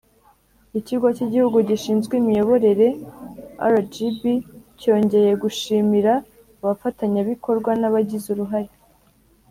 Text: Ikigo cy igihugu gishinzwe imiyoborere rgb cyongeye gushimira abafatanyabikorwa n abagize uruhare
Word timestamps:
Ikigo 0.79 1.07
cy 1.15 1.23
igihugu 1.25 1.57
gishinzwe 1.69 2.13
imiyoborere 2.21 2.87
rgb 3.73 4.21
cyongeye 4.79 5.31
gushimira 5.43 6.13
abafatanyabikorwa 6.61 7.71
n 7.79 7.83
abagize 7.89 8.27
uruhare 8.33 8.73